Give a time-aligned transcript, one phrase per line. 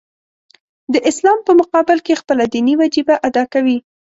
[0.93, 3.77] د اسلام په مقابل کې خپله دیني وجیبه ادا کوي.